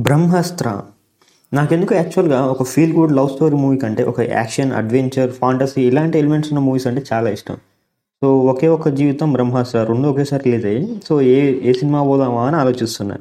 బ్రహ్మాస్త్ర. 0.00 0.80
నాకెందుకు 1.52 1.94
యాక్చువల్గా 1.94 2.44
ఒక 2.44 2.62
feel 2.62 2.92
good 2.92 3.12
love 3.16 3.28
story 3.28 3.54
movie 3.54 3.76
కంటే 3.78 4.04
ఒక 4.04 4.20
యాక్షన్ 4.20 4.72
అడ్వెంచర్ 4.72 5.30
ఫాంటసీ 5.30 5.82
ఇలాంటి 5.82 6.18
ఎలిమెంట్స్ 6.18 6.52
ఉన్న 6.52 6.64
మూవీస్ 6.64 6.86
అంటే 6.86 7.02
చాలా 7.12 7.30
ఇష్టం. 7.30 7.56
సో 8.22 8.38
ఒకే 8.38 8.68
ఒక 8.68 8.88
జీవితం 8.88 9.32
బ్రహ్మాస్త్ర 9.32 9.84
రెండు 9.84 10.08
ఒకేసారి 10.08 10.42
రిలీజ్ 10.46 10.66
అయ్యి 10.66 11.00
సో 11.08 11.20
ఏ 11.20 11.60
ఏ 11.62 11.72
సినిమా 11.72 12.04
పోదామా 12.04 12.46
అని 12.46 12.56
ఆలోచిస్తున్నా. 12.56 13.16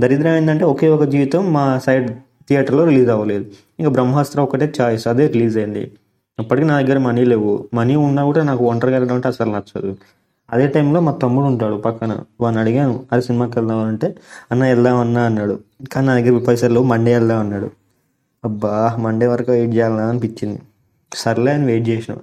దరిద్రం 0.00 0.34
ఏంటంటే 0.36 0.64
ఒకే 0.64 0.88
ఒక 0.88 1.04
జీవితం 1.04 1.52
మా 1.52 1.78
సైడ్ 1.78 2.10
థియేటర్లో 2.48 2.84
రిలీజ్ 2.84 3.10
అవ్వలేదు. 3.10 3.44
ఇంకా 3.78 3.90
బ్రహ్మాస్త్ర 3.90 4.40
ఒకటే 4.40 4.72
చాయిస్ 4.80 5.08
అదే 5.08 5.26
రిలీజ్ 5.26 5.58
అయింది. 5.58 5.92
అప్పటికి 6.38 6.66
నా 6.66 6.80
దగ్గర 6.80 6.98
మనీ 6.98 7.24
లేవు. 7.24 7.68
మనీ 7.74 7.96
ఉన్నా 7.96 8.24
కూడా 8.24 8.44
నాకు 8.44 8.64
ఒంటరిగా 8.64 8.96
వెళ్ళడం 8.96 9.14
అంటే 9.14 9.28
అసలు 9.28 9.50
నచ్చదు. 9.50 9.96
అదే 10.52 10.68
టైంలో 10.68 11.00
మా 11.00 11.12
తమ్ముడు 11.12 11.46
ఉంటాడు 11.46 11.74
పక్కన. 11.74 12.18
వాడిని 12.40 12.60
అడిగాను 12.60 13.06
అది 13.12 13.22
సినిమాకి 13.22 13.52
వెళ్దాం 13.58 13.78
అంటే 13.78 14.16
అన్న 14.52 14.64
వెళ్దాం 14.64 14.96
అన్నా 14.96 15.22
అన్నాడు. 15.22 15.58
కానీ 15.92 16.06
నా 16.06 16.14
దగ్గర 16.14 16.44
పైసలు 16.44 16.82
మండే 16.82 17.12
వెళ్దాం 17.12 17.40
అన్నాడు. 17.40 17.70
అబ్బా 18.44 18.96
మండే 18.98 19.26
వరకు 19.26 19.52
వెయిట్ 19.52 19.74
చేయాలన్నా 19.74 20.06
అనిపించింది. 20.06 20.60
సర్లే 21.14 21.52
అని 21.52 21.66
వెయిట్ 21.66 21.88
చేసినాం. 21.88 22.20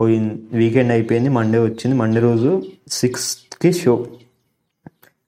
పోయింది. 0.00 0.42
వీకెండ్ 0.52 0.92
అయిపోయింది 0.92 1.28
మండే 1.28 1.58
వచ్చింది. 1.58 1.96
మండే 1.96 2.20
రోజు 2.20 2.62
సిక్స్కి 2.90 3.72
షో 3.72 4.06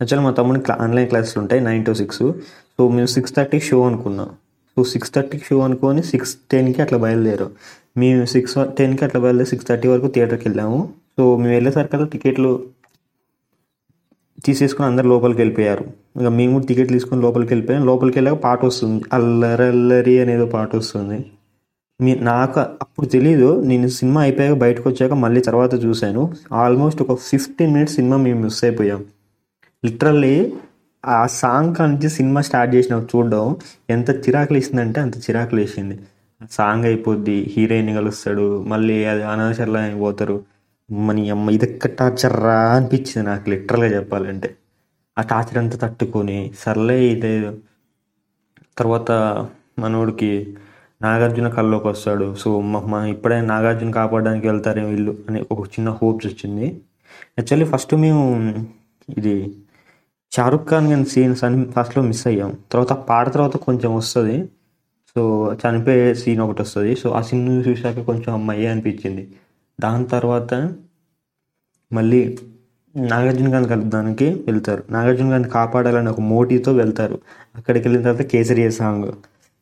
యాక్చువల్లీ 0.03 0.25
మా 0.25 0.31
తమ్ముడికి 0.31 0.73
ఆన్లైన్ 0.73 1.09
క్లాసులు 1.09 1.41
ఉంటాయి 1.41 1.63
నైన్ 1.63 1.85
టు 1.85 1.93
సిక్స్ 1.93 2.19
సో 2.79 2.89
మేము 2.89 3.07
సిక్స్ 3.07 3.35
థర్టీకి 3.35 3.65
షో 3.65 3.87
అనుకున్నాం. 3.87 4.29
సో 4.77 4.85
సిక్స్ 4.85 5.15
థర్టీకి 5.15 5.45
షో 5.45 5.59
అనుకొని 5.59 6.03
సిక్స్ 6.03 6.37
టెన్కి 6.51 6.83
అట్లా 6.83 6.99
బయలుదేరాం. 6.99 7.51
మేము 7.97 8.25
సిక్స్ 8.25 8.55
టెన్కి 8.79 9.05
అట్లా 9.05 9.21
బయలుదేరి 9.21 9.51
సిక్స్ 9.51 9.69
థర్టీ 9.69 9.89
వరకు 9.89 10.07
థియేటర్కి 10.07 10.49
వెళ్ళాము. 10.49 11.04
సో 11.19 11.37
మేము 11.37 11.53
వెళ్ళేసరికి 11.53 12.11
టికెట్లు 12.11 12.67
తీసేసుకుని 14.45 14.87
అందరు 14.89 15.09
లోపలికి 15.09 15.41
వెళ్ళిపోయారు. 15.41 15.85
ఇక 16.21 16.27
మేము 16.27 16.53
కూడా 16.53 16.67
టికెట్ 16.67 16.89
తీసుకుని 16.89 17.23
లోపలికి 17.23 17.55
వెళ్ళిపోయాం. 17.55 17.87
లోపలికి 17.87 18.19
వెళ్ళాక 18.19 18.37
పాట 18.37 18.65
వస్తుంది. 18.65 19.05
అల్లరల్లరి 19.13 20.21
అనేదో 20.21 20.47
పాట 20.47 20.77
వస్తుంది. 20.77 21.31
మీ 22.01 22.15
నాకు 22.15 22.61
అప్పుడు 22.61 23.07
తెలీదు. 23.07 23.63
నేను 23.63 23.89
సినిమా 23.89 24.21
అయిపోయాక 24.21 24.57
బయటకు 24.57 24.91
వచ్చాక 24.91 25.13
మళ్ళీ 25.13 25.41
తర్వాత 25.41 25.85
చూశాను. 25.85 26.33
ఆల్మోస్ట్ 26.53 27.03
ఒక 27.03 27.21
ఫిఫ్టీన్ 27.21 27.73
మినిట్స్ 27.73 27.95
సినిమా 27.95 28.17
మేము 28.17 28.41
మిస్ 28.41 28.65
అయిపోయాం. 28.65 29.05
లిటరల్లీ 29.85 30.53
ఆ 31.07 31.27
సాంగ్ 31.27 31.75
కానీ 31.75 32.09
సినిమా 32.09 32.41
స్టార్ట్ 32.41 32.75
చేసిన 32.75 33.07
చూడడం. 33.17 33.57
ఎంత 33.91 34.11
చిరాకులు 34.11 34.59
ఇస్తుందంటే 34.59 35.01
అంత 35.01 35.17
చిరాకులు 35.17 35.61
వేసింది. 35.61 36.01
సాంగ్ 36.51 36.85
అయిపోద్ది 36.85 37.55
హీరోయిన్ 37.57 37.97
కలుస్తాడు 37.97 38.63
మళ్ళీ 38.63 39.05
అది 39.05 39.23
అనాశర్లా 39.23 39.81
అయిపోతారు. 39.81 40.54
మన 40.91 41.31
అమ్మ 41.31 41.51
ఇదొక్క 41.51 41.87
టార్చర్ 41.87 42.41
రా 42.41 42.75
అనిపించింది 42.77 43.23
నాకు 43.23 43.51
లిటరల్గా 43.51 43.97
చెప్పాలంటే. 43.97 44.57
ఆ 45.19 45.23
టార్చర్ 45.23 45.59
అంతా 45.59 45.89
తట్టుకొని 45.89 46.53
సర్లే 46.59 47.05
ఇదే. 47.07 47.51
తర్వాత 48.79 49.11
మనోడికి 49.79 50.57
నాగార్జున 51.03 51.49
కల్లోకి 51.49 51.89
వస్తాడు. 51.89 52.35
సో 52.35 52.61
మా 52.61 53.07
ఇప్పుడే 53.07 53.41
నాగార్జున 53.41 53.91
కాపాడడానికి 53.91 54.49
వెళ్తారేమో 54.49 54.89
వీళ్ళు 54.89 55.19
అని 55.31 55.47
ఒక 55.53 55.67
చిన్న 55.67 55.91
హోప్స్ 55.91 56.27
వచ్చింది. 56.27 56.67
యాక్చువల్లీ 57.39 57.67
ఫస్ట్ 57.67 57.95
మేము 57.95 58.51
ఇది 59.19 59.57
షారుఖ్ 60.33 60.69
ఖాన్ 60.69 60.89
కానీ 60.89 61.05
సీన్స్ 61.05 61.45
అని 61.45 61.65
ఫస్ట్లో 61.65 62.03
మిస్ 62.03 62.27
అయ్యాం. 62.27 62.57
తర్వాత 62.73 62.93
పాట 62.93 63.35
తర్వాత 63.35 63.57
కొంచెం 63.57 63.97
వస్తుంది. 63.97 64.49
సో 65.15 65.53
చనిపోయే 65.55 66.15
సీన్ 66.15 66.41
ఒకటి 66.41 66.63
వస్తుంది. 66.63 66.97
సో 66.97 67.11
ఆ 67.11 67.21
సీన్ 67.21 67.65
చూశాక 67.69 68.01
కొంచెం 68.01 68.35
అమ్మాయి 68.35 68.67
అనిపించింది. 68.67 69.33
దాని 69.81 70.05
తర్వాత 70.07 70.55
మళ్ళీ 71.93 72.39
నాగార్జున 72.97 73.53
గారిని 73.55 73.69
కలపడానికి 73.69 74.25
వెళ్తారు. 74.25 74.83
నాగార్జున 74.91 75.33
గారిని 75.33 75.49
కాపాడాలని 75.49 76.09
ఒక 76.09 76.21
మోటివ్తో 76.21 76.73
వెళ్తారు. 76.73 77.19
అక్కడికి 77.57 77.89
వెళ్ళిన 77.89 78.03
తర్వాత 78.03 78.27
కేసరియా 78.27 78.71
సాంగ్. 78.71 79.09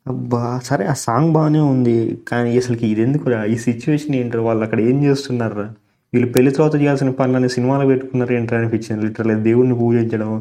అబ్బా 0.07 0.59
సరే 0.63 0.85
ఆ 0.85 0.93
సాంగ్ 0.93 1.33
బాగానే 1.33 1.59
ఉంది 1.59 2.17
కానీ 2.27 2.57
అసలుకి 2.57 2.87
ఇది 2.87 3.01
ఎందుకురా 3.01 3.43
ఈ 3.43 3.55
సిచ్యువేషన్ 3.55 4.15
ఏంటారు? 4.15 4.41
వాళ్ళు 4.41 4.63
అక్కడ 4.63 4.79
ఏం 4.79 5.03
చేస్తున్నారా 5.03 5.73
వీళ్ళు 6.13 6.31
పెళ్ళి 6.31 6.51
తర్వాత 6.51 6.75
చేయాల్సిన 6.75 7.09
పనులని 7.09 7.49
సినిమాలో 7.49 7.85
పెట్టుకున్నారు 7.85 8.33
ఏంటో 8.33 8.55
అనిపించింది. 8.55 9.05
లిటరల్ 9.05 9.43
దేవుణ్ణి 9.43 9.75
పూజించడం 9.75 10.31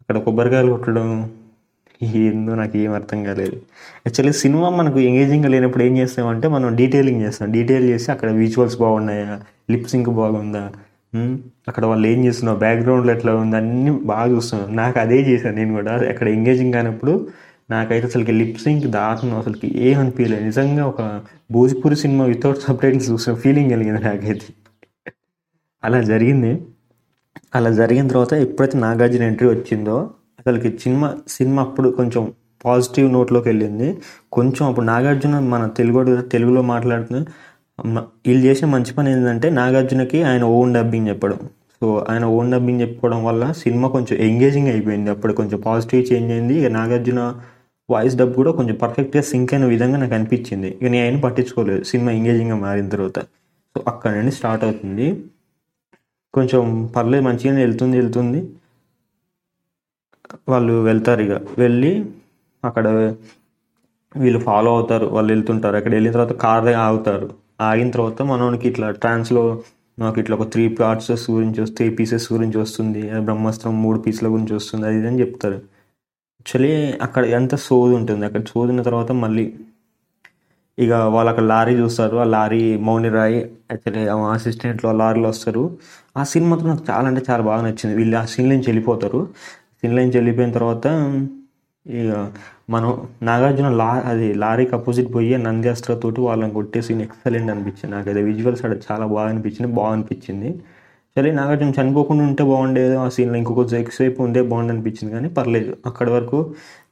అక్కడ 0.00 0.18
కొబ్బరికాయలు 0.18 0.70
కొట్టడం 0.72 1.08
ఏందో 2.02 2.54
నాకు 2.54 2.76
ఏం 2.76 2.92
అర్థం 2.92 3.24
కాలేదు. 3.24 3.52
యాక్చువల్లీ 4.06 4.32
సినిమా 4.32 4.68
మనకు 4.68 4.98
ఎంగేజింగ్గా 4.98 5.48
లేనప్పుడు 5.48 5.84
ఏం 5.84 5.98
చేస్తామంటే 5.98 6.48
మనం 6.48 6.76
డీటెయిలింగ్ 6.76 7.22
చేస్తాం. 7.22 7.52
డీటెయిల్ 7.52 7.84
చేసి 7.84 8.10
అక్కడ 8.10 8.30
విజువల్స్ 8.30 8.78
బాగున్నాయా? 8.78 9.40
లిప్ 9.70 9.88
సింక్ 9.88 10.08
బాగుందా? 10.08 10.72
అక్కడ 11.68 11.86
వాళ్ళు 11.86 12.06
ఏం 12.06 12.24
చేస్తున్నారు? 12.24 12.58
బ్యాక్గ్రౌండ్లో 12.58 13.12
ఎట్లా 13.12 13.36
ఉంది? 13.36 13.56
అన్నీ 13.56 13.90
బాగా 13.90 14.30
చూస్తున్నాం. 14.30 14.76
నాకు 14.76 14.98
అదే 14.98 15.20
చేశాను 15.20 15.56
నేను 15.56 15.74
కూడా. 15.74 15.92
అక్కడ 15.92 16.28
ఎంగేజింగ్ 16.28 16.72
కానప్పుడు 16.72 17.28
నాకైతే 17.70 18.06
అసలుకి 18.06 18.32
లిప్ 18.32 18.58
సింక్ 18.58 18.86
దారుణం. 18.86 19.38
అసలుకి 19.38 19.78
ఏం 19.78 20.00
అనిపించలేదు. 20.00 20.44
నిజంగా 20.44 20.86
ఒక 20.86 21.20
Bhojpuri 21.52 21.96
cinema 21.96 22.24
without 22.24 22.58
sub 22.58 22.78
titles 22.78 23.10
చూసిన 23.10 23.34
ఫీలింగ్ 23.34 23.70
కలిగింది 23.70 24.00
నాకైతే. 24.00 24.40
అలా 25.84 26.02
జరిగింది. 26.02 26.60
అలా 27.54 27.70
జరిగిన 27.70 28.08
తర్వాత 28.08 28.32
ఎప్పుడైతే 28.32 28.78
నాగార్జున 28.78 29.22
ఎంట్రీ 29.22 29.48
వచ్చిందో 29.48 30.10
అసలుకి 30.46 30.78
సినిమా 30.78 31.16
సినిమా 31.28 31.62
అప్పుడు 31.62 31.88
కొంచెం 31.90 32.32
పాజిటివ్ 32.64 33.12
నోట్లోకి 33.12 33.48
వెళ్ళింది. 33.48 33.98
కొంచెం 34.32 34.68
అప్పుడు 34.68 34.86
నాగార్జున 34.86 35.38
మన 35.38 35.66
తెలుగు 35.66 36.20
తెలుగులో 36.20 36.62
మాట్లాడుతున్న 36.62 37.24
వీళ్ళు 38.26 38.44
చేసిన 38.46 38.68
మంచి 38.68 38.94
పని 38.94 39.12
ఏంటంటే 39.12 39.50
నాగార్జునకి 39.50 40.22
ఆయన 40.22 40.44
ఓన్ 40.44 40.74
డబ్బింగ్ 40.74 41.08
చెప్పడం. 41.08 41.38
సో 41.80 42.06
ఆయన 42.10 42.24
ఓన్ 42.24 42.52
డబ్బింగ్ 42.52 42.80
చెప్పుకోవడం 42.80 43.24
వల్ల 43.24 43.52
సినిమా 43.52 43.88
కొంచెం 43.88 44.18
ఎంగేజింగ్ 44.18 44.68
అయిపోయింది. 44.68 45.10
అప్పుడు 45.10 45.32
కొంచెం 45.32 45.60
పాజిటివ్ 45.60 46.12
చేంజ్ 46.12 46.32
అయింది. 46.32 46.54
ఇక 46.54 46.70
నాగార్జున 46.72 47.34
వాయిస్ 47.90 48.16
డబ్ 48.16 48.34
కూడా 48.34 48.50
కొంచెం 48.50 48.74
పర్ఫెక్ట్గా 48.74 49.22
సింక్ 49.22 49.54
అయిన 49.54 49.64
విధంగా 49.66 49.98
నాకు 49.98 50.14
అనిపించింది. 50.14 50.68
ఇక 50.68 50.84
నేను 50.84 51.04
ఆయన 51.06 51.20
పట్టించుకోలేదు. 51.20 51.84
సినిమా 51.84 52.12
ఎంగేజింగ్గా 52.12 52.56
మారిన 52.56 52.88
తర్వాత. 52.88 53.18
సో 53.74 53.84
అక్కడ 53.88 54.10
నుండి 54.10 54.32
స్టార్ట్ 54.32 54.64
అవుతుంది. 54.64 55.24
కొంచెం 56.34 56.92
పర్లేదు 56.96 57.24
మంచిగానే 57.24 57.60
వెళ్తుంది 57.60 57.96
వెళ్తుంది. 57.96 58.48
వాళ్ళు 60.48 60.72
వెళ్తారు 60.72 61.20
ఇక. 61.22 61.40
వెళ్ళి 61.58 62.06
అక్కడ 62.64 63.14
వీళ్ళు 64.16 64.38
ఫాలో 64.40 64.70
అవుతారు. 64.70 65.06
వాళ్ళు 65.06 65.32
వెళ్తుంటారు. 65.32 65.76
అక్కడ 65.76 65.92
వెళ్ళిన 65.92 66.12
తర్వాత 66.12 66.32
కార్ 66.32 66.68
ఆగుతారు. 66.68 67.30
ఆగిన 67.60 67.90
తర్వాత 67.90 68.22
మనోనికి 68.22 68.68
ఇట్లా 68.68 68.90
ట్రాన్స్లో 68.90 69.62
నాకు 69.98 70.20
ఇట్లా 70.20 70.36
ఒక 70.36 70.52
త్రీ 70.52 70.68
పార్ట్స్ 70.68 71.30
గురించి 71.30 71.66
త్రీ 71.66 71.90
పీసెస్ 71.90 72.32
గురించి 72.32 72.58
వస్తుంది. 72.58 73.20
బ్రహ్మాస్త్రం 73.20 73.82
మూడు 73.82 73.98
పీసుల 73.98 74.28
గురించి 74.28 74.54
వస్తుంది. 74.54 74.86
అది 74.86 75.06
అని 75.06 75.20
చెప్తారు. 75.20 75.54
యాక్చువల్లీ 75.54 76.92
అక్కడ 77.02 77.24
ఎంత 77.24 77.54
సోది 77.54 77.94
ఉంటుంది. 77.94 78.26
అక్కడ 78.26 78.40
సోదిన 78.40 78.82
తర్వాత 78.82 79.12
మళ్ళీ 79.12 79.54
ఇక 80.78 80.92
వాళ్ళు 80.92 81.30
అక్కడ 81.30 81.44
లారీ 81.44 81.74
చూస్తారు. 81.74 82.16
ఆ 82.16 82.24
లారీ 82.24 82.76
మౌని 82.76 83.08
రాయి 83.08 83.36
యాక్చువల్లీ 83.36 84.08
అసిస్టెంట్లో 84.08 84.90
ఆ 84.90 84.92
లారీలో 84.92 85.28
వస్తారు. 85.28 85.78
ఆ 86.16 86.24
సీన్ 86.24 86.46
మాత్రం 86.46 86.68
నాకు 86.68 86.84
చాలా 86.90 87.08
అంటే 87.08 87.22
చాలా 87.30 87.42
బాగా 87.42 87.62
నచ్చింది. 87.62 87.96
వీళ్ళు 87.96 88.16
ఆ 88.16 88.24
సీన్ 88.24 88.48
నుంచి 88.48 88.62
వెళ్ళిపోతారు. 88.62 89.28
సీన్ 89.82 89.94
నుంచి 89.96 90.16
వెళ్ళిపోయిన 90.18 90.52
తర్వాత 90.52 90.86
ఇక 91.86 92.10
మనం 92.70 92.90
నాగార్జున 93.28 93.68
లా 93.78 93.88
అది 94.10 94.28
లారీకి 94.42 94.74
అపోజిట్ 94.78 95.08
పోయి 95.14 95.36
నంద్యాస్త్రతోటి 95.46 96.20
వాళ్ళని 96.20 96.52
కొట్టేసి 96.58 96.92
ఎక్సలెంట్ 97.06 97.50
అనిపించింది. 97.54 97.92
నాకు 97.94 98.08
అది 98.12 98.20
విజువల్స్ 98.28 98.62
అక్కడ 98.62 98.78
చాలా 98.88 99.06
బాగా 99.14 99.26
అనిపించింది 99.32 99.70
బాగా 99.78 99.92
అనిపించింది. 99.96 100.50
సరే 101.16 101.30
నాగార్జున 101.38 101.72
చనిపోకుండా 101.78 102.22
ఉంటే 102.28 102.42
బాగుండేది 102.50 102.94
ఆ 102.96 103.06
సీన్లో 103.16 103.36
ఇంకొక 103.40 103.62
ఎక్కువసేపు 103.80 104.04
వైపు 104.04 104.22
ఉంటే 104.26 104.40
అనిపించింది 104.68 105.10
కానీ 105.16 105.30
పర్లేదు. 105.38 105.72
అక్కడి 105.90 106.10
వరకు 106.16 106.38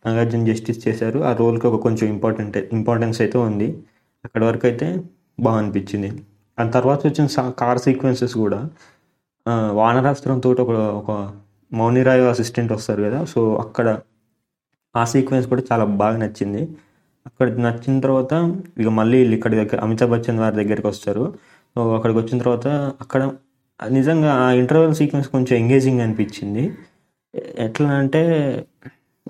నాగార్జున 0.06 0.42
జస్టిస్ 0.50 0.80
చేశారు. 0.86 1.18
ఆ 1.28 1.32
రోల్కి 1.40 1.66
ఒక 1.70 1.78
కొంచెం 1.86 2.06
ఇంపార్టెంట్ 2.14 2.58
ఇంపార్టెన్స్ 2.78 3.18
అయితే 3.24 3.38
ఉంది. 3.48 3.68
అక్కడి 4.24 4.44
వరకు 4.44 4.64
అయితే 4.70 4.86
బాగా 5.38 5.58
అనిపించింది. 5.62 6.10
దాని 6.58 6.72
తర్వాత 6.76 7.00
వచ్చిన 7.08 7.26
కార్ 7.60 7.80
సీక్వెన్సెస్ 7.86 8.34
కూడా 8.44 8.60
వానరాస్త్రంతో 9.78 10.48
ఒక 10.64 10.72
ఒక 11.00 11.10
మౌనిరాయ్ 11.72 12.22
అసిస్టెంట్ 12.32 12.72
వస్తారు 12.72 13.02
కదా. 13.02 13.24
సో 13.24 13.40
అక్కడ 13.54 13.88
ఆ 14.94 15.02
సీక్వెన్స్ 15.04 15.46
కూడా 15.48 15.62
చాలా 15.72 15.84
బాగా 16.02 16.16
నచ్చింది. 16.16 16.62
అక్కడ 17.26 17.48
నచ్చిన 17.66 18.00
తర్వాత 18.00 18.32
ఇక 18.78 18.88
మళ్ళీ 18.88 19.18
ఇక్కడి 19.36 19.56
దగ్గర 19.56 19.78
అమితాబ్ 19.80 20.10
బచ్చన్ 20.10 20.38
వారి 20.38 20.56
దగ్గరికి 20.60 20.86
వస్తారు. 20.86 21.24
సో 21.76 21.80
అక్కడికి 21.96 22.18
వచ్చిన 22.18 22.36
తర్వాత 22.38 22.68
అక్కడ 23.00 23.22
నిజంగా 23.90 24.30
ఆ 24.44 24.46
ఇంటర్వెల్ 24.52 24.94
సీక్వెన్స్ 24.94 25.28
కొంచెం 25.28 25.54
ఎంగేజింగ్ 25.58 26.00
అనిపించింది. 26.00 26.64
ఎట్లా 27.58 27.88
అంటే 27.90 28.22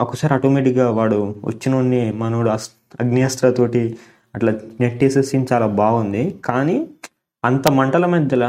ఒకసారి 0.00 0.32
ఆటోమేటిక్గా 0.34 0.90
వాడు 0.90 1.18
వచ్చినోడిని 1.44 2.00
మనోడు 2.12 2.50
అగ్నియాస్త్రతోటి 3.00 3.82
అట్లా 4.34 4.52
నెట్టేసే 4.80 5.22
సీన్ 5.22 5.46
చాలా 5.52 5.66
బాగుంది. 5.66 6.24
కానీ 6.44 6.76
అంత 7.44 7.68
మంటల 7.68 8.06
మధ్యలో 8.06 8.48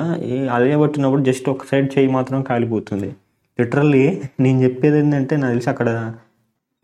అదే 0.54 0.76
పట్టినప్పుడు 0.78 1.22
జస్ట్ 1.22 1.50
ఒక 1.50 1.66
సైడ్ 1.72 1.90
చేయి 1.98 2.10
మాత్రం 2.12 2.42
కాలిపోతుంది. 2.42 3.10
లిటరల్లీ 3.60 4.22
నేను 4.40 4.64
చెప్పేది 4.64 4.98
ఏంటంటే 5.00 5.38
నాకు 5.38 5.52
తెలిసి 5.52 5.70
అక్కడ 5.70 5.90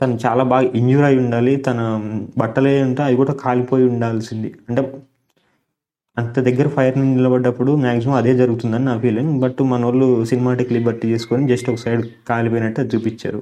తను 0.01 0.19
చాలా 0.25 0.43
బాగా 0.43 0.67
ఇంజూర్ 0.75 1.05
అయి 1.05 1.17
ఉండాలి 1.17 1.55
తన 1.55 1.79
బట్టలు 2.37 2.69
ఉంటే 2.69 3.03
అవి 3.03 3.15
కూడా 3.15 3.33
కాలిపోయి 3.33 3.85
ఉండాల్సింది. 3.89 4.55
అంటే 4.69 4.81
అంత 6.17 6.39
దగ్గర 6.39 6.67
ఫైర్ 6.67 6.99
నిలబడ్డప్పుడు 6.99 7.75
మ్యాక్సిమం 7.75 8.15
అదే 8.15 8.33
జరుగుతుందని 8.35 8.85
నా 8.85 8.99
ఫీలింగ్ 8.99 9.39
బట్ 9.39 9.61
మన 9.61 9.85
వాళ్ళు 9.85 10.25
సినిమాటిక్ 10.25 10.71
లిబర్టీ 10.71 11.07
చేసుకొని 11.07 11.47
జస్ట్ 11.47 11.69
ఒక 11.69 11.75
సైడ్ 11.75 12.05
కాలిపోయినట్టు 12.27 12.81
అది 12.81 12.95
చూపించారు. 12.95 13.41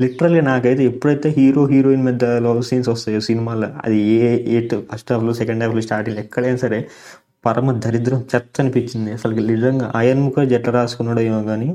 లిటరల్లీ 0.00 0.40
నాకైతే 0.40 0.84
ఎప్పుడైతే 0.84 1.28
హీరో 1.28 1.66
హీరోయిన్ 1.66 2.04
మీద 2.04 2.24
లవ్ 2.24 2.62
సీన్స్ 2.62 2.88
వస్తాయో 2.88 3.20
సినిమాలో 3.20 3.68
అది 3.84 3.98
ఏ 3.98 4.18
ఎయిట్ 4.36 4.74
ఫస్ట్ 4.92 5.12
హాఫ్లో 5.12 5.32
సెకండ్ 5.32 5.64
హాఫ్లో 5.64 5.80
స్టార్టింగ్ 5.80 6.18
ఎక్కడైనా 6.18 6.56
సరే 6.56 6.88
పరమ 7.46 7.72
దరిద్రం 7.78 8.20
చెత్త 8.34 8.60
అనిపించింది. 8.60 9.12
అసలు 9.12 9.34
నిజంగా 9.34 9.92
అయన్ 9.94 10.20
ముఖ 10.20 10.40
జట్ట 10.44 10.68
రాసుకున్నాడో 10.68 11.20
ఏమో 11.20 11.42
కానీ 11.42 11.68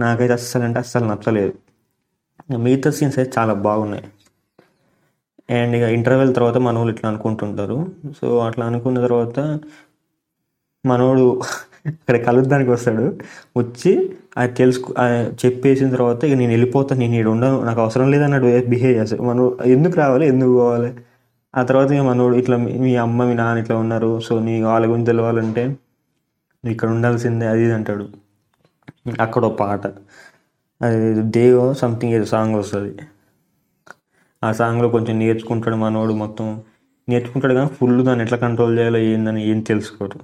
నాకైతే 0.00 0.32
అస్సలు 0.32 0.62
అంటే 0.62 0.78
అస్సలు 0.78 1.04
నచ్చలేదు. 1.04 1.52
మిగతా 2.56 2.90
సీన్స్ 2.90 3.18
అయితే 3.18 3.32
చాలా 3.38 3.54
బాగున్నాయి. 3.54 4.04
అండ్ 5.58 5.76
ఇక 5.76 5.82
ఇంటర్వెల్ 5.82 6.34
తర్వాత 6.34 6.56
మనోళ్ళు 6.56 6.94
ఇట్లా 6.94 7.10
అనుకుంటుంటారు. 7.10 7.92
సో 8.20 8.38
అట్లా 8.38 8.66
అనుకున్న 8.66 9.00
తర్వాత 9.00 9.60
మనోడు 10.86 11.40
అక్కడ 11.86 12.24
కలుద్దానికి 12.24 12.70
వస్తాడు. 12.70 13.18
వచ్చి 13.56 14.16
అది 14.38 14.54
తెలుసుకు 14.54 14.94
చెప్పేసిన 15.46 15.90
తర్వాత 15.90 16.24
ఇక 16.24 16.36
నేను 16.36 16.52
వెళ్ళిపోతాను 16.52 17.00
నేను 17.00 17.14
ఇక్కడ 17.14 17.28
ఉండను 17.28 17.64
నాకు 17.64 17.80
అవసరం 17.80 18.10
లేదన్నట్టు 18.10 18.70
బిహేవ్ 18.70 18.96
చేస్తాడు. 18.96 19.22
మనోడు 19.22 19.58
ఎందుకు 19.64 19.96
రావాలి 19.96 20.26
ఎందుకు 20.26 20.52
పోవాలి? 20.52 20.94
ఆ 21.56 21.62
తర్వాత 21.62 21.90
ఇక 21.90 22.00
మనోడు 22.00 22.36
ఇట్లా 22.36 22.56
మీ- 22.56 22.80
మీ 22.80 22.96
అమ్మ 22.96 23.24
మీ 23.24 23.34
నాన్న 23.34 23.62
ఇట్లా 23.62 23.76
ఉన్నారు. 23.76 24.20
సో 24.20 24.40
నీ 24.40 24.62
వాళ్ళ 24.62 24.86
గురించి 24.86 25.06
తెలవాలంటే 25.06 25.66
నువ్వు 25.66 26.70
ఇక్కడ 26.70 26.88
ఉండాల్సిందే 26.88 27.46
అది 27.46 27.62
ఇది 27.62 27.72
అంటాడు. 27.72 28.23
అక్కడ 29.20 29.44
ఒక 29.44 29.56
పాట. 29.58 29.86
అది 30.80 31.22
దేవో 31.22 31.74
సంథింగ్ 31.74 32.14
ఏదో 32.14 32.24
సాంగ్ 32.24 32.54
వస్తుంది. 32.56 32.94
ఆ 34.42 34.52
సాంగ్లో 34.52 34.88
కొంచెం 34.88 35.18
నేర్చుకుంటాడు 35.18 35.76
మనోడు 35.76 36.14
మొత్తం. 36.14 36.62
నేర్చుకుంటాడు 37.08 37.54
కానీ 37.54 37.68
ఫుల్ 37.68 38.04
దాన్ని 38.04 38.24
ఎట్లా 38.24 38.38
కంట్రోల్ 38.38 38.78
చేయాలో 38.78 38.98
ఏందని 38.98 39.50
ఏం 39.50 39.60
తెలుసుకోరు 39.60 40.18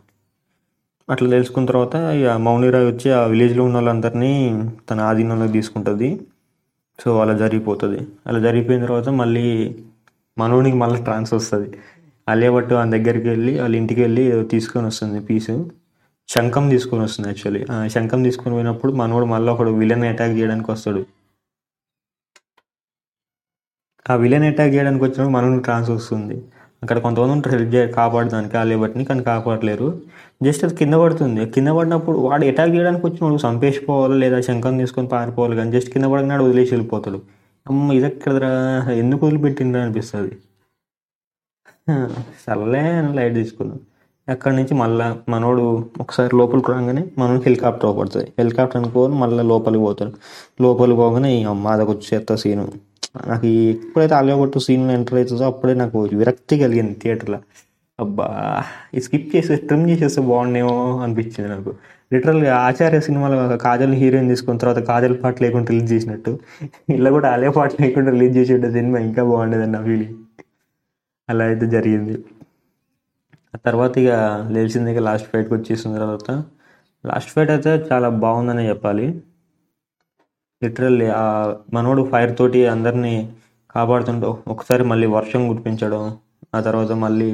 అట్లా 1.10 1.30
తెలుసుకున్న 1.30 1.66
తర్వాత 1.66 1.94
ఇక 1.94 2.28
మౌనిరాయ్ 2.28 2.86
వచ్చి 2.86 3.12
ఆ 3.12 3.22
విలేజ్లో 3.26 3.64
ఉన్న 3.64 3.74
వాళ్ళందరినీ 3.74 4.32
తన 4.90 5.00
ఆధీనంలోకి 5.00 5.52
తీసుకుంటుంది. 5.52 6.20
సో 6.98 7.20
అలా 7.20 7.34
జరిగిపోతుంది. 7.36 8.00
అలా 8.26 8.38
జరిగిపోయిన 8.38 8.82
తర్వాత 8.84 9.08
మళ్ళీ 9.08 9.76
మనోడికి 10.38 10.76
మళ్ళీ 10.76 11.02
ట్రాన్స్ఫర్ 11.02 11.36
వస్తుంది. 11.36 11.78
అలియా 12.28 12.50
భట్ 12.50 12.72
వాళ్ళ 12.72 12.90
దగ్గరికి 12.92 13.28
వెళ్ళి 13.28 13.60
వాళ్ళ 13.60 13.76
ఇంటికి 13.76 14.00
వెళ్ళి 14.00 14.44
తీసుకొని 14.44 14.86
వస్తుంది 14.86 15.20
పీసు 15.20 15.70
శంఖం 16.32 16.64
తీసుకొని 16.72 17.02
వస్తుంది 17.06 17.28
యాక్చువల్లీ 17.30 17.60
ఆ 17.74 17.76
శంఖం 17.94 18.20
తీసుకొని 18.26 18.54
పోయినప్పుడు 18.56 18.92
మనోడు 19.00 19.26
మళ్ళీ 19.32 19.48
ఒకడు 19.54 19.70
విలన్ 19.80 20.04
అటాక్ 20.10 20.34
చేయడానికి 20.38 20.68
వస్తాడు. 20.74 21.02
ఆ 24.10 24.14
విలన్ 24.22 24.46
అటాక్ 24.50 24.72
చేయడానికి 24.74 25.02
వచ్చినప్పుడు 25.06 25.34
మనోడికి 25.36 25.64
ట్రాన్స్ 25.68 25.90
వస్తుంది. 25.96 26.36
అక్కడ 26.84 26.98
కొంతమంది 27.06 27.32
ఉంటారు 27.36 27.52
హెల్ప్ 27.56 27.72
చేయాలి 27.74 27.92
కాపాడడానికి 27.98 28.54
ఆ 28.60 28.62
లేబర్ని 28.70 29.04
కానీ 29.08 29.22
కాపాడలేరు. 29.30 29.88
జస్ట్ 30.46 30.62
అది 30.66 30.74
కింద 30.80 30.94
పడుతుంది. 31.02 31.42
కింద 31.56 31.70
పడినప్పుడు 31.78 32.16
వాడు 32.26 32.44
అటాక్ 32.52 32.72
చేయడానికి 32.76 33.04
వచ్చినప్పుడు 33.08 33.42
చంపేసిపోవాలి 33.46 34.16
లేదా 34.22 34.38
శంఖం 34.48 34.78
తీసుకొని 34.82 35.10
పారిపోవాలి 35.14 35.56
కానీ 35.60 35.70
జస్ట్ 35.76 35.90
కింద 35.94 36.06
పడినాడు 36.14 36.44
వదిలేసి 36.48 36.72
వెళ్ళిపోతాడు. 36.74 37.20
అమ్మ 37.66 37.92
ఇది 37.98 38.10
ఎందుకు 39.02 39.22
వదిలిపెట్టిండ్రా 39.26 39.82
అనిపిస్తుంది. 39.86 40.32
సర్లే 42.46 42.82
అని 43.00 43.12
లైట్ 43.18 43.36
తీసుకున్నాను 43.40 43.82
అక్కడి 44.32 44.54
నుంచి 44.56 44.74
మళ్ళా 44.74 45.06
మనోడు 45.32 45.62
ఒకసారి 46.00 46.32
లోపలికి 46.36 46.68
రాగానే 46.72 47.02
మనోడు 47.18 47.42
హెలికాప్టర్ 47.46 47.92
పడుతుంది 47.98 48.26
హెలికాప్టర్ 48.38 48.78
అనుకోని 48.80 49.14
మళ్ళీ 49.14 49.42
లోపలికి 49.52 49.82
పోతాడు. 49.84 50.12
లోపలికి 50.64 50.98
పోగానే 51.00 51.30
ఈ 51.38 51.42
అమ్మ 51.44 51.68
అదొక 51.68 51.94
చేత్త 52.08 52.34
సీను. 52.34 52.64
నాకు 53.30 53.46
ఎప్పుడైతే 53.46 54.14
ఆలియా 54.14 54.36
సీన్లో 54.36 54.60
సీన్ 54.66 54.90
ఎంటర్ 54.96 55.18
అవుతుందో 55.18 55.44
అప్పుడే 55.44 55.74
నాకు 55.74 56.00
విరక్తి 56.20 56.58
కలిగింది 56.58 56.94
థియేటర్లో. 57.02 57.38
అబ్బా 57.98 58.26
ఈ 58.96 59.00
స్కిప్ 59.00 59.36
చేసి 59.36 59.56
ట్రిమ్ 59.68 59.90
చేసేస్తే 59.90 60.22
బాగుండేమో 60.22 60.76
అనిపించింది 61.04 61.48
నాకు. 61.48 61.72
లిటరల్గా 62.12 62.52
ఆచార్య 62.68 63.00
సినిమాలో 63.00 63.56
కాజల్ 63.56 63.94
హీరోయిన్ 63.94 64.28
తీసుకున్న 64.28 64.58
తర్వాత 64.58 64.80
కాజల్ 64.90 65.22
పాట 65.22 65.42
లేకుండా 65.42 65.68
రిలీజ్ 65.72 65.92
చేసినట్టు. 65.92 66.32
ఇలా 66.96 67.10
కూడా 67.10 67.28
అలే 67.32 67.48
పాట 67.48 67.70
లేకుండా 67.82 68.10
రిలీజ్ 68.10 68.34
చేసేట 68.38 68.66
సినిమా 68.78 68.98
ఇంకా 69.08 69.24
బాగుండేదని 69.24 69.72
నా 69.72 69.82
ఫీలింగ్. 69.82 70.14
అలా 71.28 71.44
అయితే 71.44 71.66
జరిగింది. 71.76 72.16
ఆ 73.54 73.58
తర్వాత 73.64 73.94
ఇక 74.02 74.12
లేచింది 74.54 74.90
ఇక 74.94 75.00
లాస్ట్ 75.06 75.28
ఫైట్కి 75.30 75.52
వచ్చేసిన 75.56 75.90
తర్వాత 75.98 76.28
లాస్ట్ 77.04 77.30
ఫైట్ 77.34 77.52
అయితే 77.54 77.72
చాలా 77.88 78.08
బాగుందనే 78.24 78.64
చెప్పాలి. 78.70 79.06
లిటరల్లీ 80.62 81.06
ఆ 81.18 81.24
మనోడు 81.74 82.02
ఫైర్ 82.10 82.32
తోటి 82.38 82.60
అందరినీ 82.74 83.14
కాపాడుతుంటూ 83.74 84.28
ఒకసారి 84.54 84.84
మళ్ళీ 84.90 85.06
వర్షం 85.16 85.42
కురిపించడం 85.50 86.02
ఆ 86.54 86.60
తర్వాత 86.66 86.92
మళ్ళీ 87.04 87.28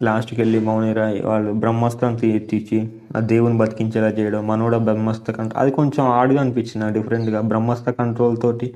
లాస్ట్కి 0.00 0.38
వెళ్ళి 0.40 0.58
మౌనిరా 0.66 1.06
వాళ్ళు 1.24 1.50
బ్రహ్మాస్త్రం 1.62 2.12
తీర్చి 2.20 2.78
ఆ 3.16 3.20
దేవుని 3.32 3.56
బతికించేలా 3.62 4.10
చేయడం 4.18 4.42
మనోడ 4.46 4.74
బ్రహ్మాస్త్ర 4.86 5.32
కంట్రోల్ 5.32 5.60
అది 5.62 5.72
కొంచెం 5.78 6.04
ఆడుగా 6.18 6.40
అనిపించింది 6.44 6.88
డిఫరెంట్గా 6.96 7.40
బ్రహ్మాస్త్ర 7.50 7.92
కంట్రోల్ 8.00 8.36
తోటి 8.44 8.68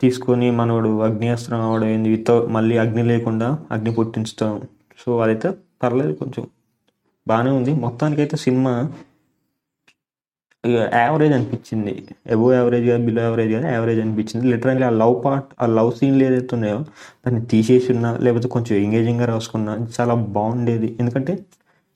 తీసుకొని 0.00 0.48
మనోడు 0.58 0.90
అగ్నియాస్త్రం 1.06 1.60
అవడం 1.66 1.88
ఏంది 1.88 2.08
వితౌట్ 2.14 2.46
మళ్ళీ 2.56 2.76
అగ్ని 2.78 3.04
లేకుండా 3.10 3.48
అగ్ని 3.70 3.92
పుట్టించడం. 3.98 4.52
సో 4.98 5.18
అదైతే 5.20 5.50
పర్లేదు 5.82 6.12
కొంచెం 6.12 6.44
బాగానే 7.28 7.50
ఉంది. 7.50 7.72
మొత్తానికైతే 7.74 8.36
సినిమా 8.36 8.92
యావరేజ్ 10.92 11.32
అనిపించింది. 11.32 12.08
ఎబో 12.26 12.52
యావరేజ్ 12.52 12.86
కాదు 12.88 13.04
బిలో 13.04 13.22
యావరేజ్ 13.22 13.52
కాదు 13.52 13.66
యావరేజ్ 13.66 14.00
అనిపించింది. 14.00 14.46
లిటరల్లీ 14.48 14.82
ఆ 14.82 14.90
లవ్ 14.90 15.24
పార్ట్ 15.24 15.46
ఆ 15.62 15.66
లవ్ 15.66 15.92
సీన్లు 15.92 16.24
ఏదైతే 16.24 16.54
ఉన్నాయో 16.56 16.78
దాన్ని 17.26 17.46
తీసేసి 17.46 17.92
ఉన్నా 17.92 18.16
లేకపోతే 18.16 18.48
కొంచెం 18.48 18.76
ఎంగేజింగ్గా 18.76 19.26
రాసుకున్నా 19.26 19.88
చాలా 20.00 20.14
బాగుండేది. 20.14 20.96
ఎందుకంటే 21.00 21.44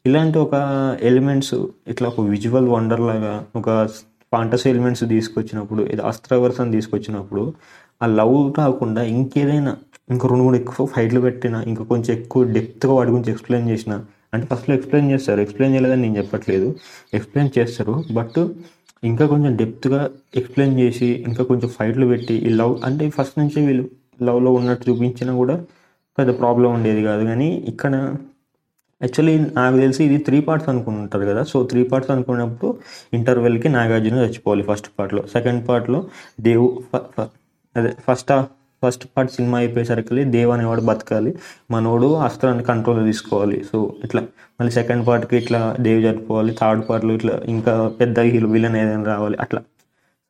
ఇలాంటి 0.05 0.39
ఒక 0.39 0.55
ఎలిమెంట్స్ 1.03 1.55
ఇట్లా 1.89 2.09
ఒక 2.09 2.21
విజువల్ 2.21 2.69
వండర్ 2.69 3.01
లాగా 3.01 3.47
ఒక 3.57 3.87
ఫాంటసీ 4.33 4.71
ఎలిమెంట్స్ 4.71 5.05
తీసుకొచ్చినప్పుడు 5.09 5.83
ఇది 5.83 6.03
తీసుకొచ్చినప్పుడు 6.71 7.55
ఆ 8.03 8.07
లవ్ 8.07 8.53
కాకుండా 8.53 9.03
ఇంకేదైనా 9.03 9.77
ఇంకా 10.11 10.29
రెండు 10.29 10.45
మూడు 10.45 10.57
ఎక్కువ 10.57 10.87
ఫైట్లు 10.87 11.21
పెట్టినా 11.21 11.63
ఇంకా 11.63 11.85
కొంచెం 11.85 12.19
ఎక్కువ 12.19 12.45
డెప్త్గా 12.45 12.93
వాటి 12.93 13.11
గురించి 13.11 13.33
ఎక్స్ప్లెయిన్ 13.33 13.71
చేసిన. 13.71 14.05
అంటే 14.35 14.47
ఫస్ట్లో 14.47 14.77
ఎక్స్ప్లెయిన్ 14.77 15.13
చేస్తారు. 15.13 15.41
ఎక్స్ప్లెయిన్ 15.41 15.75
చేయలేదని 15.75 16.03
నేను 16.03 16.17
చెప్పట్లేదు. 16.17 16.77
ఎక్స్ప్లెయిన్ 17.15 17.59
చేస్తారు. 17.59 18.05
బట్ 18.13 18.47
ఇంకా 19.05 19.27
కొంచెం 19.27 19.57
డెప్త్గా 19.57 20.11
ఎక్స్ప్లెయిన్ 20.37 20.81
చేసి 20.81 21.07
ఇంకా 21.07 21.45
కొంచెం 21.45 21.69
ఫైట్లు 21.69 22.07
పెట్టి 22.07 22.35
ఈ 22.35 22.49
లవ్ 22.49 22.81
అంటే 22.85 23.11
ఫస్ట్ 23.11 23.39
నుంచి 23.39 23.67
వీళ్ళు 23.67 23.91
లవ్లో 24.23 24.53
ఉన్నట్టు 24.53 24.91
చూపించినా 24.91 25.35
కూడా 25.35 25.65
పెద్ద 26.19 26.39
ప్రాబ్లం 26.39 26.75
ఉండేది 26.75 27.03
కాదు. 27.03 27.25
కానీ 27.25 27.65
ఇక్కడ 27.69 28.15
యాక్చువల్లీ 29.03 29.39
నాకు 29.39 29.77
తెలిసి 29.77 30.05
ఇది 30.05 30.19
త్రీ 30.19 30.41
పార్ట్స్ 30.41 30.69
అనుకుంటారు 30.69 31.25
కదా. 31.25 31.43
సో 31.43 31.63
త్రీ 31.63 31.83
పార్ట్స్ 31.83 32.11
అనుకున్నప్పుడు 32.11 32.79
ఇంటర్వెల్కి 33.15 33.69
నాగార్జున 33.69 34.15
చచ్చిపోవాలి 34.15 34.63
ఫస్ట్ 34.63 34.89
పార్ట్లో 34.99 35.23
సెకండ్ 35.33 35.69
పార్ట్లో 35.69 36.07
దేవు 36.41 36.83
ఫ- 36.97 37.21
అదే 37.77 37.93
ఫస్ట్ 38.11 38.58
ఫస్ట్ 38.87 39.07
పార్ట్ 39.17 39.33
సినిమా 39.33 39.59
అయిపోయేసరికి 39.59 40.25
దేవ్ 40.25 40.51
అనేవాడు 40.51 40.81
బతకాలి. 40.81 41.35
మనోడు 41.71 42.15
అస్త్రాన్ని 42.15 42.65
కంట్రోల్ 42.65 43.07
తీసుకోవాలి. 43.07 43.65
సో 43.73 43.95
ఇట్లా 44.05 44.23
మళ్ళీ 44.23 44.71
సెకండ్ 44.71 45.07
పార్ట్కి 45.07 45.37
ఇట్లా 45.37 45.77
దేవ్ 45.81 46.05
చనిపోవాలి. 46.05 46.57
థర్డ్ 46.61 46.89
పార్ట్లో 46.89 47.15
ఇట్లా 47.15 47.41
ఇంకా 47.45 47.89
పెద్ద 47.89 48.21
హీరో 48.21 48.49
విలన్ 48.49 48.77
ఏదైనా 48.77 49.03
రావాలి. 49.03 49.37
అట్లా. 49.41 49.63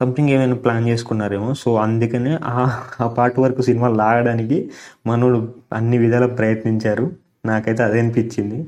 సంథింగ్ 0.02 0.30
ఏమైనా 0.30 0.54
ప్లాన్ 0.54 0.88
చేసుకున్నారేమో. 0.88 1.54
సో 1.54 1.76
అందుకనే 1.76 2.38
ఆ 2.44 2.82
ఆ 3.00 3.08
పార్ట్ 3.08 3.38
వరకు 3.38 3.62
సినిమా 3.62 3.88
లాగడానికి 3.88 4.70
మనోడు 5.06 5.54
అన్ని 5.72 5.98
విధాల 5.98 6.26
ప్రయత్నించారు. 6.26 7.10
నాకైతే 7.46 7.82
అదే 7.82 8.00
అనిపించింది. 8.00 8.64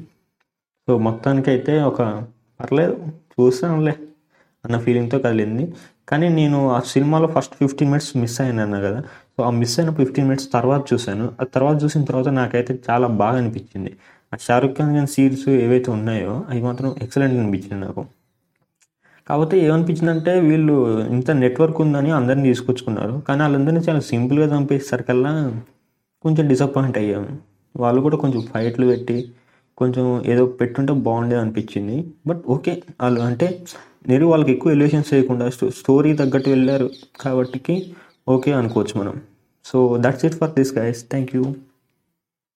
సో 0.89 0.99
మొత్తానికైతే 0.99 1.83
ఒక 1.83 2.23
పర్లేదు 2.61 2.97
చూస్తాంలే 3.07 3.95
అన్న 4.65 4.79
ఫీలింగ్తో 4.79 5.19
కదిలింది. 5.19 5.73
కానీ 6.09 6.29
నేను 6.29 6.71
ఆ 6.71 6.81
సినిమాలో 6.81 7.27
ఫస్ట్ 7.27 7.55
ఫిఫ్టీన్ 7.55 7.91
మినిట్స్ 7.91 8.17
మిస్ 8.17 8.41
అయ్యాను 8.41 8.63
అన్నా 8.63 8.81
కదా. 8.81 9.03
సో 9.41 9.45
ఆ 9.45 9.51
మిస్ 9.51 9.81
అయిన 9.81 9.91
ఫిఫ్టీన్ 9.91 10.27
మినిట్స్ 10.27 10.53
తర్వాత 10.53 10.85
చూశాను. 10.93 11.33
ఆ 11.41 11.45
తర్వాత 11.45 11.85
చూసిన 11.85 12.05
తర్వాత 12.05 12.29
నాకైతే 12.29 12.79
చాలా 12.91 13.07
బాగా 13.09 13.39
అనిపించింది. 13.39 13.97
ఆ 14.35 14.37
షారుఖ్ 14.41 14.73
ఖాన్ 14.73 14.95
కానీ 14.95 15.07
సీన్స్ 15.07 15.49
ఏవైతే 15.49 15.91
ఉన్నాయో 15.91 16.45
అవి 16.51 16.63
మాత్రం 16.63 16.95
ఎక్సలెంట్ 17.03 17.35
అనిపించింది 17.35 17.85
నాకు. 17.85 18.07
కాకపోతే 19.29 19.59
ఏమనిపించిందంటే 19.59 20.41
వీళ్ళు 20.41 21.07
ఇంత 21.07 21.31
నెట్వర్క్ 21.31 21.81
ఉందని 21.81 22.11
అందరిని 22.11 22.43
తీసుకొచ్చుకున్నారు. 22.43 23.23
కానీ 23.29 23.41
వాళ్ళందరినీ 23.43 23.81
చాలా 23.81 24.01
సింపుల్గా 24.01 24.59
చంపేసరికల్లా 24.59 25.63
కొంచెం 26.23 26.49
డిసప్పాయింట్ 26.49 26.99
అయ్యాము 26.99 27.39
వాళ్ళు 27.77 28.01
కూడా 28.01 28.17
కొంచెం 28.17 28.43
ఫైట్లు 28.55 28.87
పెట్టి 28.87 29.31
కొంచెం 29.79 30.23
ఏదో 30.27 30.47
పెట్టుంటే 30.47 30.93
బాగుండేది 30.93 31.41
అనిపించింది. 31.41 32.11
బట్ 32.27 32.43
ఓకే 32.49 32.83
వాళ్ళు 33.01 33.21
అంటే 33.21 33.63
నేను 34.09 34.27
వాళ్ళకి 34.27 34.53
ఎక్కువ 34.53 34.73
ఎలివేషన్స్ 34.73 35.15
చేయకుండా 35.15 35.51
స్టో- 35.51 35.71
స్టోరీ 35.71 36.15
తగ్గట్టు 36.15 36.51
వెళ్ళారు 36.51 36.91
కాబట్టి 37.21 37.95
ఓకే 38.29 38.53
అనుకోవచ్చు 38.53 39.01
మనం. 39.01 39.21
so 39.63 39.99
that's 39.99 40.25
it 40.25 40.35
for 40.35 40.49
this 40.49 40.71
guys. 40.71 41.03
Thank 41.03 41.33
you. 41.33 41.65